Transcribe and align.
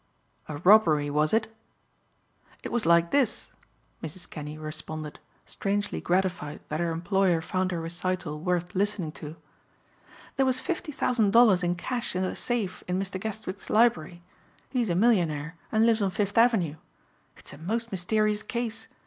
"A 0.49 0.57
robbery 0.57 1.11
was 1.11 1.31
it?" 1.31 1.55
"It 2.63 2.71
was 2.71 2.87
like 2.87 3.11
this," 3.11 3.51
Mrs. 4.01 4.27
Kinney 4.27 4.57
responded, 4.57 5.19
strangely 5.45 6.01
gratified 6.01 6.59
that 6.69 6.79
her 6.79 6.89
employer 6.89 7.39
found 7.39 7.71
her 7.71 7.79
recital 7.79 8.39
worth 8.39 8.73
listening 8.73 9.11
to. 9.21 9.35
"There 10.37 10.45
was 10.47 10.59
fifty 10.59 10.91
thousand 10.91 11.33
dollars 11.33 11.61
in 11.61 11.75
cash 11.75 12.15
in 12.15 12.23
the 12.23 12.35
safe 12.35 12.83
in 12.87 12.99
Mr. 12.99 13.21
Guestwick's 13.21 13.69
library. 13.69 14.23
He's 14.71 14.89
a 14.89 14.95
millionaire 14.95 15.55
and 15.71 15.85
lives 15.85 16.01
on 16.01 16.09
Fifth 16.09 16.35
Avenue. 16.35 16.77
It's 17.37 17.53
a 17.53 17.59
most 17.59 17.91
mysterious 17.91 18.41
case. 18.41 18.87